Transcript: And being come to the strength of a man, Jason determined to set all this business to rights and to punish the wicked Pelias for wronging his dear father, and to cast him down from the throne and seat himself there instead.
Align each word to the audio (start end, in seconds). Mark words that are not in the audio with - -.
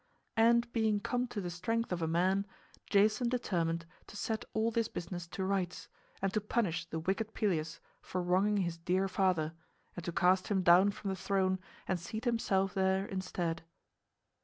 And 0.35 0.73
being 0.73 0.99
come 0.99 1.27
to 1.27 1.39
the 1.39 1.51
strength 1.51 1.91
of 1.91 2.01
a 2.01 2.07
man, 2.07 2.47
Jason 2.89 3.29
determined 3.29 3.85
to 4.07 4.17
set 4.17 4.45
all 4.51 4.71
this 4.71 4.87
business 4.87 5.27
to 5.27 5.43
rights 5.45 5.89
and 6.23 6.33
to 6.33 6.41
punish 6.41 6.85
the 6.87 6.97
wicked 6.97 7.35
Pelias 7.35 7.79
for 8.01 8.19
wronging 8.23 8.63
his 8.63 8.79
dear 8.79 9.07
father, 9.07 9.53
and 9.95 10.03
to 10.03 10.11
cast 10.11 10.47
him 10.47 10.63
down 10.63 10.89
from 10.89 11.11
the 11.11 11.15
throne 11.15 11.59
and 11.87 11.99
seat 11.99 12.25
himself 12.25 12.73
there 12.73 13.05
instead. 13.05 13.61